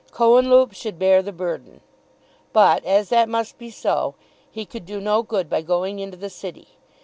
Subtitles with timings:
[0.09, 1.79] Cohenlupe should bear the burden.
[2.53, 4.15] But as that must be so,
[4.49, 6.69] he could do no good by going into the City.